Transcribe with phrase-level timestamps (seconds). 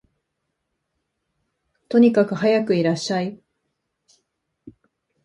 [1.89, 3.39] とにかくはやくいらっしゃい